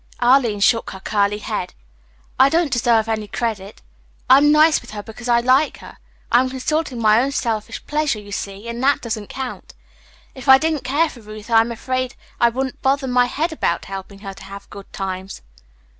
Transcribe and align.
Arline 0.19 0.59
shook 0.61 0.89
her 0.89 0.99
curly 0.99 1.37
head. 1.37 1.75
"I 2.39 2.49
don't 2.49 2.71
deserve 2.71 3.07
any 3.07 3.27
credit. 3.27 3.83
I 4.27 4.39
am 4.39 4.51
nice 4.51 4.81
with 4.81 4.89
her 4.89 5.03
because 5.03 5.29
I 5.29 5.41
like 5.41 5.77
her. 5.77 5.97
I 6.31 6.39
am 6.39 6.49
consulting 6.49 6.99
my 6.99 7.21
own 7.21 7.31
selfish 7.31 7.85
pleasure, 7.85 8.17
you 8.17 8.31
see, 8.31 8.67
and 8.67 8.81
that 8.81 9.01
doesn't 9.01 9.27
count. 9.29 9.75
If 10.33 10.49
I 10.49 10.57
didn't 10.57 10.83
care 10.85 11.07
for 11.07 11.21
Ruth 11.21 11.51
I 11.51 11.61
am 11.61 11.71
afraid 11.71 12.15
I 12.39 12.49
wouldn't 12.49 12.81
bother 12.81 13.05
my 13.05 13.25
head 13.25 13.53
about 13.53 13.85
helping 13.85 14.17
her 14.25 14.33
to 14.33 14.43
have 14.45 14.67
good 14.71 14.91
times." 14.91 15.43